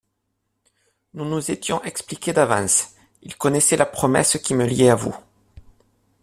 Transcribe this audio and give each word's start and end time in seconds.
Nous 1.13 1.25
nous 1.25 1.51
étions 1.51 1.83
expliqués 1.83 2.33
d'avance, 2.33 2.95
il 3.21 3.37
connaissait 3.37 3.77
la 3.77 3.85
promesse, 3.85 4.39
qui 4.39 4.55
me 4.55 4.65
liait 4.65 4.89
à 4.89 4.95
vous. 4.95 5.13